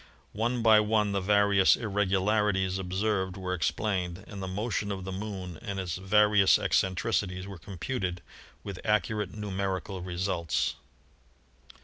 One 0.33 0.63
by 0.63 0.79
one 0.79 1.11
the 1.11 1.21
various 1.21 1.75
irregularities 1.75 2.79
observed 2.79 3.37
were 3.37 3.53
explained, 3.53 4.23
and 4.27 4.41
the 4.41 4.47
motion 4.47 4.91
of 4.91 5.03
the 5.03 5.11
Moon 5.11 5.59
and 5.61 5.79
its 5.79 5.97
various 5.97 6.57
eccentricities 6.57 7.45
were 7.45 7.59
computed 7.59 8.23
with 8.63 8.79
accurate 8.83 9.35
numerical 9.37 10.01
results. 10.01 10.73